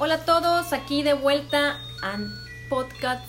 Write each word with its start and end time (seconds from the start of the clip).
Hola 0.00 0.14
a 0.14 0.24
todos, 0.24 0.72
aquí 0.72 1.02
de 1.02 1.12
vuelta 1.14 1.80
a 2.02 2.18
podcast 2.68 3.28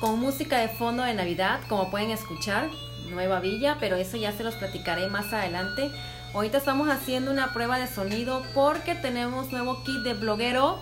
con 0.00 0.18
música 0.18 0.58
de 0.58 0.68
fondo 0.68 1.04
de 1.04 1.14
Navidad, 1.14 1.60
como 1.68 1.88
pueden 1.88 2.10
escuchar, 2.10 2.68
Nueva 3.10 3.38
Villa, 3.38 3.76
pero 3.78 3.94
eso 3.94 4.16
ya 4.16 4.32
se 4.32 4.42
los 4.42 4.56
platicaré 4.56 5.06
más 5.06 5.32
adelante. 5.32 5.92
Ahorita 6.34 6.58
estamos 6.58 6.88
haciendo 6.88 7.30
una 7.30 7.52
prueba 7.52 7.78
de 7.78 7.86
sonido 7.86 8.42
porque 8.56 8.96
tenemos 8.96 9.52
nuevo 9.52 9.84
kit 9.84 10.02
de 10.02 10.14
bloguero. 10.14 10.80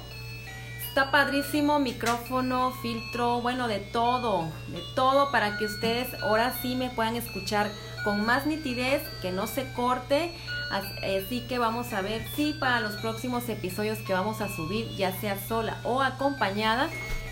Está 0.89 1.11
padrísimo, 1.11 1.79
micrófono, 1.79 2.73
filtro, 2.81 3.43
bueno, 3.43 3.69
de 3.69 3.81
todo, 3.81 4.45
de 4.69 4.81
todo 4.95 5.31
para 5.31 5.59
que 5.59 5.67
ustedes 5.67 6.09
ahora 6.23 6.55
sí 6.63 6.75
me 6.75 6.89
puedan 6.89 7.17
escuchar 7.17 7.71
con 8.03 8.25
más 8.25 8.47
nitidez, 8.47 9.03
que 9.21 9.31
no 9.31 9.47
se 9.47 9.71
corte. 9.75 10.35
Así 10.71 11.41
que 11.49 11.59
vamos 11.59 11.93
a 11.93 12.03
ver 12.03 12.27
si 12.35 12.53
para 12.53 12.81
los 12.81 12.95
próximos 12.97 13.49
episodios 13.49 13.99
que 13.99 14.13
vamos 14.13 14.41
a 14.41 14.49
subir, 14.49 14.89
ya 14.97 15.13
sea 15.21 15.39
sola 15.49 15.79
o 15.85 16.03
acompañada, 16.03 16.89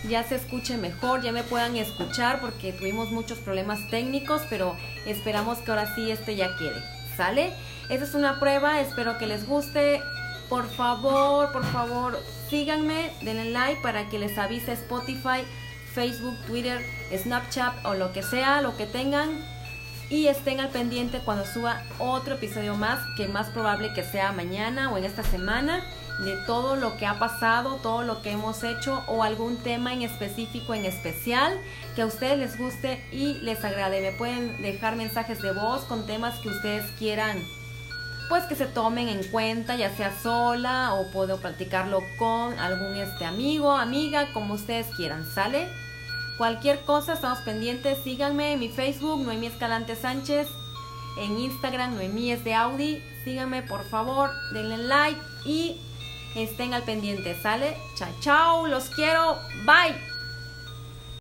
ya 0.09 0.23
se 0.25 0.37
escuche 0.37 0.77
mejor, 0.77 1.23
ya 1.23 1.33
me 1.33 1.43
puedan 1.43 1.77
escuchar 1.77 2.41
porque 2.41 2.73
tuvimos 2.73 3.11
muchos 3.11 3.39
problemas 3.39 3.79
técnicos, 3.91 4.43
pero 4.51 4.77
esperamos 5.07 5.59
que 5.59 5.71
ahora 5.71 5.95
sí 5.95 6.11
este 6.11 6.37
ya 6.37 6.57
quede. 6.57 6.83
¿Sale? 7.17 7.53
Esa 7.89 8.05
es 8.05 8.15
una 8.15 8.41
prueba, 8.41 8.81
espero 8.81 9.19
que 9.19 9.27
les 9.27 9.47
guste. 9.47 10.03
Por 10.49 10.69
favor, 10.69 11.53
por 11.53 11.65
favor, 11.65 12.19
síganme, 12.51 13.11
denle 13.23 13.51
like 13.51 13.81
para 13.81 14.09
que 14.09 14.19
les 14.19 14.37
avise 14.39 14.73
Spotify, 14.73 15.45
Facebook, 15.95 16.37
Twitter, 16.47 16.85
Snapchat 17.17 17.85
o 17.85 17.95
lo 17.95 18.13
que 18.13 18.23
sea, 18.23 18.61
lo 18.61 18.77
que 18.77 18.87
tengan. 18.87 19.45
Y 20.13 20.27
estén 20.27 20.61
al 20.61 20.69
pendiente 20.69 21.21
cuando 21.25 21.47
suba 21.47 21.83
otro 21.99 22.35
episodio 22.35 22.75
más, 22.75 22.99
que 23.17 23.29
más 23.29 23.49
probable 23.49 23.95
que 23.95 24.05
sea 24.05 24.31
mañana 24.33 24.93
o 24.93 24.99
en 24.99 25.05
esta 25.05 25.23
semana 25.23 25.83
de 26.23 26.37
todo 26.47 26.77
lo 26.77 26.99
que 26.99 27.07
ha 27.07 27.19
pasado, 27.19 27.77
todo 27.77 28.03
lo 28.03 28.21
que 28.21 28.33
hemos 28.33 28.63
hecho 28.63 29.03
o 29.07 29.23
algún 29.23 29.57
tema 29.57 29.95
en 29.95 30.03
específico, 30.03 30.75
en 30.75 30.85
especial, 30.85 31.59
que 31.97 32.03
a 32.03 32.07
ustedes 32.07 32.39
les 32.39 32.59
guste 32.59 33.03
y 33.11 33.39
les 33.41 33.65
agrade. 33.65 34.03
Me 34.03 34.13
pueden 34.13 34.61
dejar 34.61 34.97
mensajes 34.97 35.41
de 35.41 35.53
voz 35.53 35.85
con 35.85 36.05
temas 36.05 36.39
que 36.41 36.51
ustedes 36.51 36.85
quieran, 36.99 37.43
pues 38.29 38.45
que 38.45 38.55
se 38.55 38.67
tomen 38.67 39.09
en 39.09 39.25
cuenta, 39.31 39.77
ya 39.77 39.97
sea 39.97 40.13
sola 40.23 40.93
o 40.93 41.11
puedo 41.11 41.41
practicarlo 41.41 42.01
con 42.19 42.59
algún 42.59 42.99
este 42.99 43.25
amigo, 43.25 43.73
amiga, 43.73 44.31
como 44.35 44.53
ustedes 44.53 44.89
quieran, 44.95 45.25
¿sale? 45.25 45.69
Cualquier 46.39 46.85
cosa, 46.85 47.15
estamos 47.15 47.39
pendientes, 47.41 47.99
síganme 48.03 48.53
en 48.53 48.61
mi 48.61 48.69
Facebook, 48.69 49.21
Noemí 49.23 49.47
Escalante 49.47 49.97
Sánchez, 49.97 50.49
en 51.19 51.39
Instagram, 51.39 51.95
Noemí 51.95 52.33
es 52.33 52.43
de 52.43 52.55
Audi, 52.55 53.03
síganme 53.25 53.63
por 53.63 53.85
favor, 53.85 54.31
denle 54.53 54.79
like 54.79 55.21
y 55.45 55.81
estén 56.35 56.75
al 56.75 56.83
pendiente, 56.83 57.41
¿sale? 57.41 57.77
Chao, 57.97 58.09
chao, 58.21 58.67
los 58.67 58.89
quiero, 58.91 59.39
bye. 59.67 60.12